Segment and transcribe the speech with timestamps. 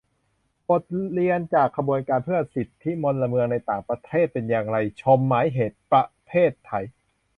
[0.69, 6.85] บทเรียนจากขบวนการเพื่อสิทธิพลเมืองในต่างประเทศเป็นอย่างไร- ชม หมายเหตุประเพทไทย